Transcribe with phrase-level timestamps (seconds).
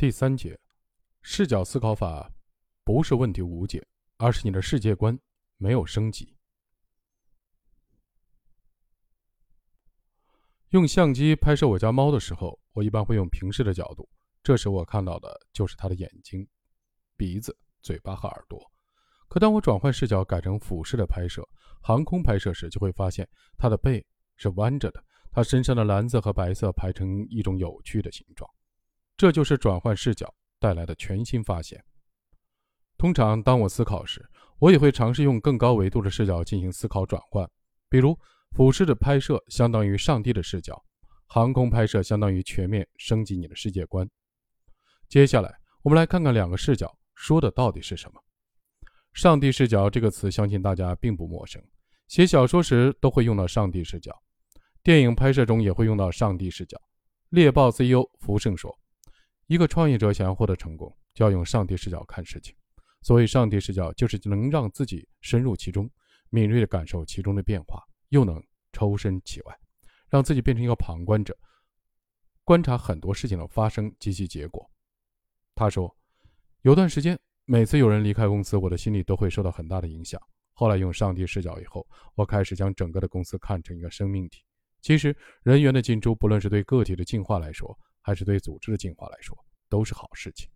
[0.00, 0.58] 第三节，
[1.20, 2.32] 视角思考法
[2.84, 5.20] 不是问题无解，而是你的世界观
[5.58, 6.34] 没有升级。
[10.70, 14.08] 用相机拍摄我家猫的时候，我一般会用平视的角度，
[14.42, 16.48] 这时我看到的就是它的眼睛、
[17.14, 18.58] 鼻子、嘴巴和耳朵。
[19.28, 21.46] 可当我转换视角改成俯视的拍摄，
[21.82, 23.28] 航空拍摄时，就会发现
[23.58, 24.02] 它的背
[24.36, 28.50] 是弯着的，它身上的蓝色和白色排成一种有趣的形状。
[29.20, 31.84] 这就是转换视角带来的全新发现。
[32.96, 34.26] 通常，当我思考时，
[34.58, 37.46] 我也会尝试用更高维度的视角进行思考转换。
[37.90, 38.18] 比如，
[38.52, 40.82] 俯视的拍摄相当于上帝的视角，
[41.26, 44.08] 航空拍摄相当于全面升级你的世界观。
[45.06, 48.18] 接下来，我们来看看两个视角说的到底是什么。
[49.12, 51.62] 上帝视角这个词，相信大家并不陌生。
[52.08, 54.18] 写小说时都会用到上帝视角，
[54.82, 56.80] 电影拍摄中也会用到上帝视角。
[57.28, 58.74] 猎豹 CEO 福盛说。
[59.50, 62.54] 一个创业者想要获得成功，就要用上帝视角看事情。
[63.02, 65.90] 所谓上帝视角，就是能让自己深入其中，
[66.28, 68.40] 敏锐地感受其中的变化，又能
[68.72, 69.58] 抽身其外，
[70.08, 71.36] 让自己变成一个旁观者，
[72.44, 74.70] 观察很多事情的发生及其结果。
[75.56, 75.92] 他说，
[76.62, 80.22] 有段时间，每次有人离开公司，我的心里都会受到很大的影响。
[80.52, 81.84] 后来用上帝视角以后，
[82.14, 84.44] 我开始将整个的公司看成一个生命体。
[84.80, 89.36] 其实，人员的进出，不论是对个体的进化来说，还是对组织的进化来说，
[89.68, 90.48] 都是好事情。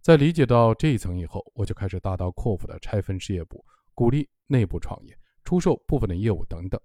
[0.00, 6.80] 在理解到这一层以后，我就开始大刀阔斧地拆分事业部，鼓励内部创业，出售部分的业务等等。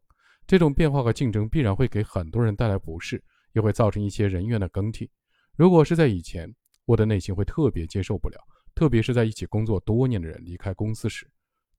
[0.48, 5.12] 这种变化和竞争必然会给很多人带来不适，也会造成一些人员的更替。
[5.56, 6.50] 如果是在以前，
[6.86, 8.38] 我的内心会特别接受不了，
[8.74, 11.30] 特别是在一起工作多年的人离开公司时。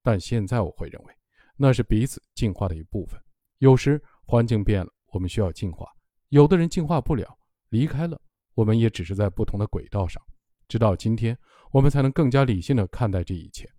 [0.03, 1.13] 但现在我会认为，
[1.57, 3.19] 那是彼此进化的一部分。
[3.57, 5.85] 有时环境变了，我们需要进化；
[6.29, 7.37] 有的人进化不了。
[7.71, 8.21] 离开了，
[8.53, 10.21] 我们也只是在不同的轨道上。
[10.67, 11.37] 直到今天，
[11.71, 13.69] 我们才能更加理性的看待这一切。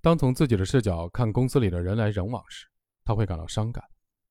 [0.00, 2.66] 当从自己的视角看公司里的人来人往时，
[3.04, 3.82] 他会感到伤感；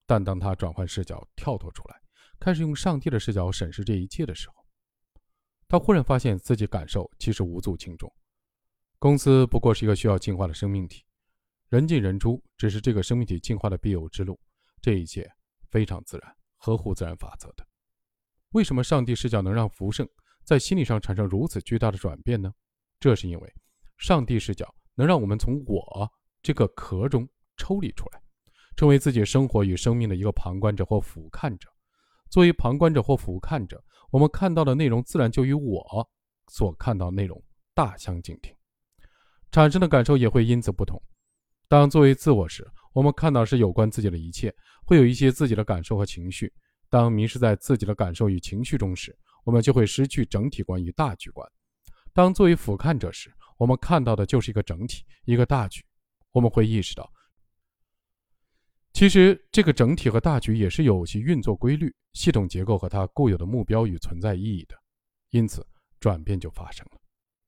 [0.05, 2.01] 但当他转换视角，跳脱出来，
[2.39, 4.55] 开始用上帝的视角审视这一切的时候，
[5.67, 8.13] 他忽然发现自己感受其实无足轻重。
[8.99, 11.03] 公司不过是一个需要进化的生命体，
[11.67, 14.39] 人进人出只是这个生命体进化的必由之路。
[14.81, 15.29] 这一切
[15.69, 17.65] 非常自然，合乎自然法则的。
[18.53, 20.07] 为什么上帝视角能让福盛
[20.43, 22.53] 在心理上产生如此巨大的转变呢？
[22.99, 23.53] 这是因为，
[23.97, 26.09] 上帝视角能让我们从我
[26.41, 27.27] 这个壳中
[27.57, 28.21] 抽离出来，
[28.75, 31.67] 成为自己生活与生命的一个旁观者或俯瞰者。
[32.29, 36.07] 作为旁观者或俯瞰者，我们看到的内容自然就与我
[36.47, 37.43] 所看到内容
[37.73, 38.55] 大相径庭，
[39.51, 41.01] 产生的感受也会因此不同。
[41.67, 44.53] 当作为自我时，我们看到是有关自己的一切，
[44.85, 46.53] 会有一些自己的感受和情绪。
[46.93, 51.51] 当迷失在自己的感受与情绪中时，我们就会失去整体观与大局观。
[52.13, 55.83] 当作为俯瞰者时，我们看到的就是一个整体，一个大局。
[56.31, 57.11] 我们会意识到，
[58.93, 64.75] 其实这个整体和大局也是有其运作规律、系统结构和它固有的目标与存在意义的。
[65.31, 65.65] 因此，
[65.99, 67.01] 转变就发生了。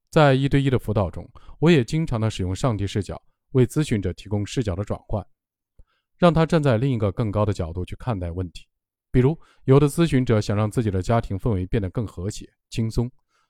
[0.10, 1.24] 在一对一的辅导中，
[1.60, 5.24] 我也经常的使用上帝视角为咨询者提供视角的转换，
[6.18, 8.66] 让他站在另一个更高的角度去看待问题。
[9.16, 13.10] 比如，有的咨询者想让自己的家庭氛围变得更和谐、轻松，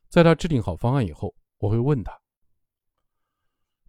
[0.09, 2.15] 在他制定好方案以后，我会问他：“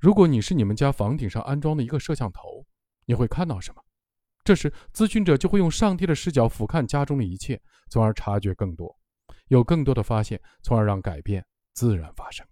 [0.01, 2.65] 如果你是你们家房顶上安装的一个摄像头，
[3.05, 3.83] 你会看到什么？”
[4.43, 7.61] 这时，咨询者就会用上帝的视角俯瞰家中的一切，
[7.91, 8.97] 从而察觉更多，
[9.49, 11.45] 有更多的发现，从而让改变
[11.75, 12.47] 自然发生。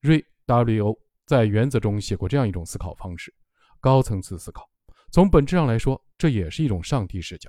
[0.00, 3.32] 瑞 W.O 在《原则》中写过这样一种思考方式：
[3.78, 4.68] 高层次思考。
[5.12, 7.48] 从本质上来说，这也是一种上帝视角。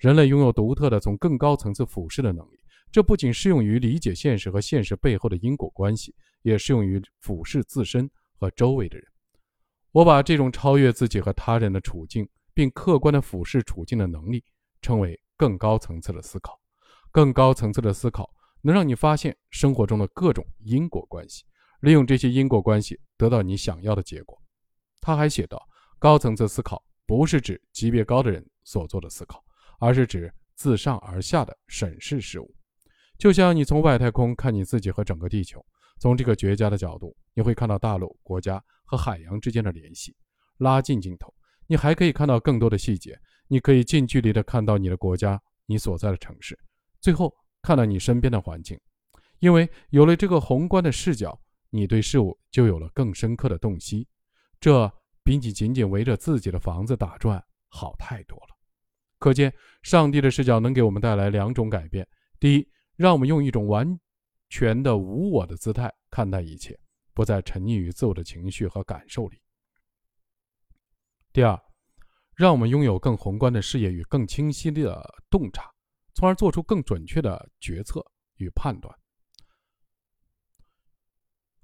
[0.00, 2.58] 人类拥有独特的从更高层次俯视的能力，
[2.90, 9.06] 这不仅适用于理解现实和现实背后的因果关系，也适用于俯视自身和周围的人。
[9.92, 14.42] 我把这种超越自己和他人的处境，并客观的俯视处境的能力，
[14.80, 16.58] 称为更高层次的思考。
[17.12, 18.30] 更高层次的思考
[18.62, 21.44] 能让你发现生活中的各种因果关系，
[21.82, 24.40] 利用这些因果关系得到你想要的结果。
[24.98, 25.60] 他还写道：
[25.98, 29.44] 高层次思考不是指级别高的人所做的思考。
[29.80, 32.54] 而是指自上而下的审视事物，
[33.18, 35.64] 就像你从外太空看你自己和整个地球，
[35.98, 40.14] 从这个绝佳的角度，你会看到大陆、国家和海洋之间的联系。
[40.58, 41.34] 拉近镜头，
[41.66, 43.18] 你还可以看到更多的细节。
[43.48, 46.56] 你可以近距离的看到你的国家、你所在的城市，
[47.00, 48.78] 最后看到你身边的环境。
[49.40, 51.36] 因为有了这个宏观的视角，
[51.70, 54.06] 你对事物就有了更深刻的洞悉。
[54.60, 54.86] 这
[55.24, 58.49] 比你仅仅围着自己的房子打转好太多了。
[59.20, 62.08] 可见，上帝的视角能给我们带来两种改变：
[62.40, 64.00] 第一，让我们用一种完
[64.48, 66.76] 全的无我的姿态看待一切，
[67.12, 69.38] 不再沉溺于自我的情绪和感受里。
[71.34, 71.56] 第二，
[72.34, 75.70] 让我们拥有更宏观的视野与更清晰的洞察，
[76.14, 78.02] 从而做出更准确的决策
[78.36, 78.92] 与判断。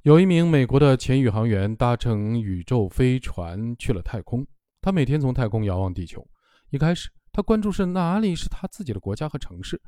[0.03, 4.47] 有一名美国的前宇航员搭乘宇宙飞船去了太空，
[4.83, 6.25] 他每天从太空遥望地球。
[6.71, 9.79] 一开始，他关注是哪里是他自己的国家和城市，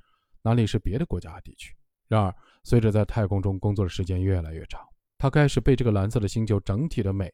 [0.43, 1.75] 哪里是别的国家和地区。
[2.07, 4.83] 然而，随着在太空中工作的时间越来越长，
[5.17, 7.33] 他开始被这个蓝色的星球整体的美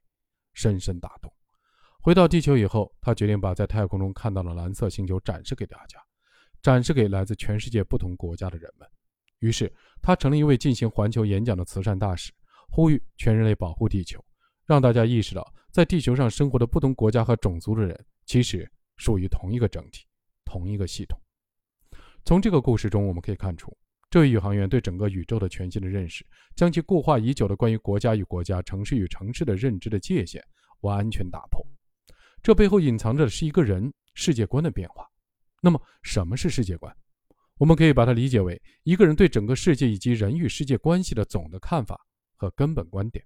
[0.53, 1.29] 深深打动。
[2.01, 5.99] 回到地球以后，他决定把在太空中看到的蓝色星球展示给大家，
[6.63, 8.89] 展示给来自全世界不同国家的人们。
[9.41, 12.33] 于是，他成了一位进行环球演讲的慈善大使。
[12.71, 14.25] 呼吁全人类保护地球，
[14.65, 20.05] 让大家意识到，在地球上生活的不同国家和种族的人，其实属于同一个整体、
[20.44, 21.19] 同一个系统。
[22.25, 23.76] 从这个故事中，我们可以看出，
[24.11, 26.26] 这位宇航员对整个宇宙的全新的认识，
[26.56, 30.43] 将其固化已久的关于国家与国家、城市与城市的认知的界限
[30.81, 31.64] 完全打破。
[32.43, 35.06] 这背后隐藏着的是一个人世界观的变化。
[35.61, 36.94] 那么，什么是世界观？
[37.58, 42.00] 我们可以把它理解为一个人对整个世界以及人与世界关系的总的看法。
[42.37, 43.25] 和根本观点。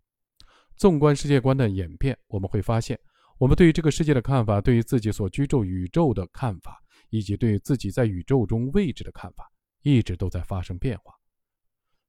[0.77, 3.01] 纵观世界观的演变，我们会发现，
[3.39, 6.77] 我们对于这个世界的看法，对于自己所居住宇宙的看法，
[7.11, 9.49] 以及对自己在宇宙中位置的看法，
[9.83, 11.15] 一直都在发生变化。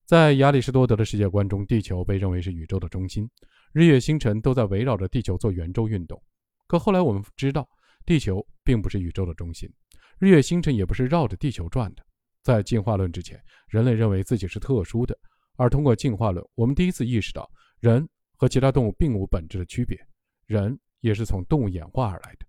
[0.05, 3.29] 在亚里士多德的世界观中，地球被认为是宇宙的中心，
[3.73, 6.19] 日月星辰都在围绕着地球做圆周运动。
[6.65, 7.69] 可后来我们知道，
[8.07, 9.71] 地球并不是宇宙的中心，
[10.17, 12.03] 日月星辰也不是绕着地球转的。
[12.41, 15.15] 在进化论之前，人类认为自己是特殊的。
[15.57, 17.47] 而通过进化论，我们第一次意识到
[17.79, 19.95] 人和其他动物并无本质的区别，
[20.47, 22.45] 人也是从动物演化而来的。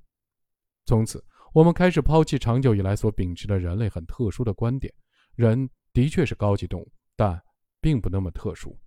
[0.87, 4.93] 从此，我们开始抛弃长久以来所秉持的人类很特殊的观点：
[5.35, 7.41] 人的确是高级动物，但
[7.81, 8.79] 并不那么特殊。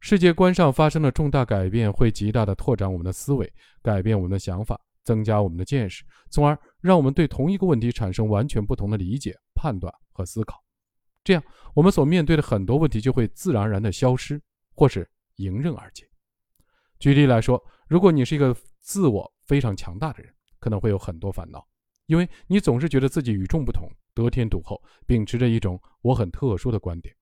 [0.00, 3.52] 世界观上发生了重大改变，会极大的拓展我们的思维，
[3.82, 10.56] 改变我们的想法，增加我们的见识，从而让我们对同一个问题产生完全不同的理解、判断和思考。
[11.22, 11.42] 这样，
[11.74, 14.40] 我们所面对的很多问题就会自然而然的消失，
[14.74, 15.06] 或是
[15.36, 16.08] 迎刃而解。
[16.98, 21.66] 举例来说，如果你是一个自我非常强大的人，可能会有很多烦恼，
[22.06, 27.12] 因为你总是觉得自己与众不同、得天独厚，秉持着一种我很特殊的观点。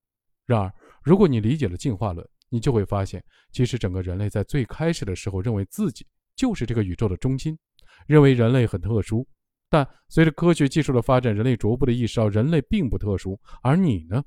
[0.44, 0.70] 然而，
[1.02, 6.06] 如果你理解了进化论，你就会发现，其实整个人类在最开始的时候认为自己
[6.36, 7.58] 就是这个宇宙的中心，
[8.06, 9.26] 认为人类很特殊。
[9.70, 14.22] 但随着科学技术的发展，人类逐步的意识到人类并不特殊，而你呢，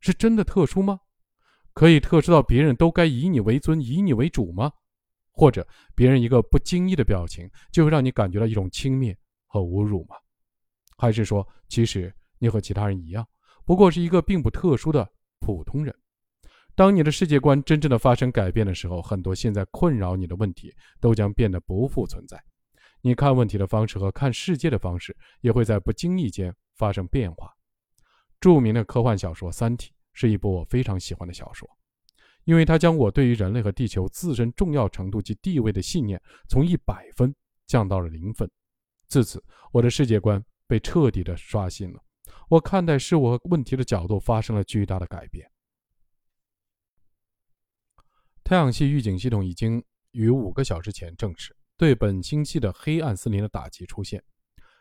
[0.00, 0.98] 是真的特殊吗？
[1.72, 4.72] 可以特殊到别人都该以你为尊、以你为主吗？
[5.36, 9.14] 或者别人一个不经意的表情就会让你感觉到一种轻蔑
[9.46, 10.16] 和侮辱吗？
[10.96, 13.24] 还是说，其实你和其他人一样，
[13.66, 15.06] 不过是一个并不特殊的
[15.40, 15.94] 普通人？
[16.74, 22.42] 当你的世界观真正的发生改变的时候，很多现在困扰你的问题都将变得不复存在。
[23.02, 27.54] 你看问题的方式和看世界的方式也会在不经意间发生变化。
[28.40, 31.68] 著名的科幻小说《三体》是一部我非常喜欢的小说，
[32.46, 37.34] 因为它将我对于人类和地球自身重要程度及地位的信念从一百分
[37.66, 38.50] 降到了零分。
[39.08, 42.00] 自此，我的世界观被彻底的刷新了，
[42.48, 45.46] 我看待事物和问题的角度发生了巨大的改变。
[48.42, 49.82] 太阳系预警系统已经
[50.12, 51.54] 于五个小时前证实。
[51.78, 54.22] 对本星系的黑暗森林的打击出现，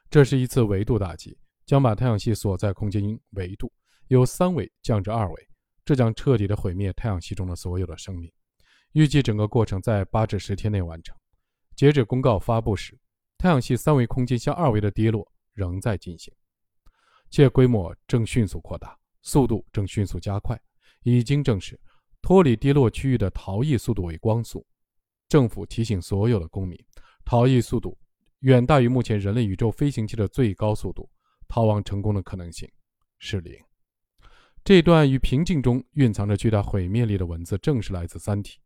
[0.10, 3.70] 这是一次维度打击，将把太阳系所在空间维度
[4.08, 5.50] 由三维降至二维，
[5.86, 8.30] 这将彻底的毁灭太阳系中的所有的生命。
[8.94, 11.16] 预计整个过程在八至十天内完成。
[11.76, 12.98] 截止公告发布时，
[13.38, 16.34] 太阳系三维空间向二维的跌落仍在进行，
[17.30, 20.60] 且规模正迅速扩大，速度正迅速加快。
[21.04, 21.80] 已经证实，
[22.22, 24.66] 脱离跌落区域的逃逸速度为光速。
[25.28, 26.80] 政府提醒所有的公民，
[27.26, 27.98] 逃逸速度
[28.40, 31.10] 远大于目前人类宇宙飞行器的最高速度，
[31.48, 32.68] 逃亡成功的可能性
[33.20, 33.56] 是零。
[34.66, 38.58] 这段与平静中蕴藏着巨大毁灭力的文字，正是来自《三体》。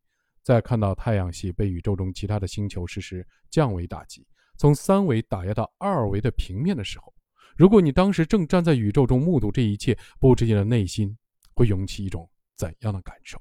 [0.42, 4.26] 在看到太阳系被宇宙中其他的星球实施降维打击，
[4.58, 7.14] 从三维打压到二维的平面的时候，
[7.58, 11.14] 如果你当时正站在宇宙中目睹这一切，不知你的内心
[11.54, 13.38] 会涌起一种怎样的感受？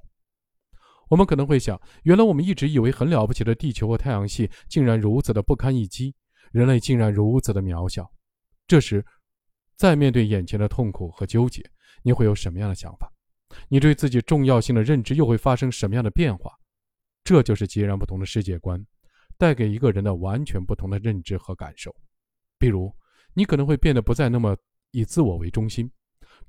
[1.08, 6.12] 我们可能会想，原来我们一直以为很了不起的地球和太阳系，竟然如此的不堪一击，
[6.50, 8.10] 人类竟然如此的渺小。
[8.66, 9.06] 这时，
[9.76, 11.62] 再面对眼前的痛苦和纠结，
[12.08, 13.12] 你会有什么样的想法？
[13.68, 16.58] 你对自己重要性的认知又会发生什么样的变化？
[17.22, 18.82] 这就是截然不同的世界观，
[19.36, 21.94] 带给一个人的完全不同的认知和感受。
[22.58, 22.90] 比如，
[23.34, 24.56] 你可能会变得不再那么
[24.92, 25.92] 以自我为中心，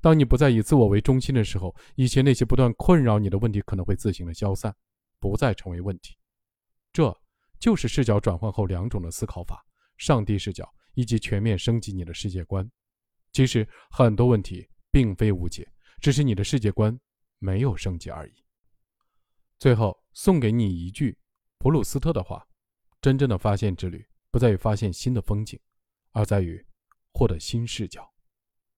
[0.00, 4.74] 当你不再以自我为中心的时候，以前那些不断困扰你的问题可能会自行的消散，
[5.18, 6.16] 不再成为问题。
[6.90, 7.14] 这
[7.58, 9.62] 就是视角转换后两种的思考法：
[9.98, 12.66] 上帝视角以及全面升级你的世界观。
[13.30, 15.70] 其实很多问题并非无解，
[16.00, 16.98] 只是你的世界观
[17.38, 18.44] 没有升级而已。
[19.58, 21.16] 最后送给你一句
[21.58, 22.46] 普鲁斯特的话：
[23.00, 25.60] 真正的发现之旅不在于发现新的风景，
[26.12, 26.64] 而在于
[27.12, 28.09] 获得新视角。